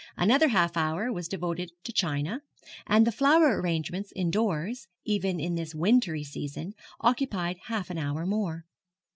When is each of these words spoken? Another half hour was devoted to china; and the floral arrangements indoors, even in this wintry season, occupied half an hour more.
Another 0.17 0.47
half 0.47 0.77
hour 0.77 1.13
was 1.13 1.27
devoted 1.27 1.73
to 1.83 1.93
china; 1.93 2.41
and 2.87 3.05
the 3.05 3.11
floral 3.11 3.53
arrangements 3.59 4.11
indoors, 4.15 4.87
even 5.05 5.39
in 5.39 5.53
this 5.53 5.75
wintry 5.75 6.23
season, 6.23 6.73
occupied 7.01 7.59
half 7.65 7.91
an 7.91 7.99
hour 7.99 8.25
more. 8.25 8.65